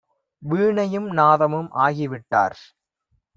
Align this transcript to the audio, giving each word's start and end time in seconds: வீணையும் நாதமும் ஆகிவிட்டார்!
வீணையும் 0.43 1.09
நாதமும் 1.11 1.69
ஆகிவிட்டார்! 1.83 2.59